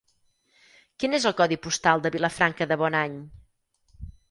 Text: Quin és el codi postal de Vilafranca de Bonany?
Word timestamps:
Quin 1.03 1.17
és 1.17 1.27
el 1.31 1.35
codi 1.41 1.59
postal 1.67 2.03
de 2.07 2.13
Vilafranca 2.17 2.69
de 2.73 2.81
Bonany? 2.85 3.21